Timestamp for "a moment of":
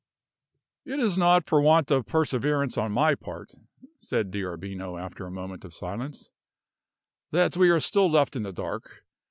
5.27-5.75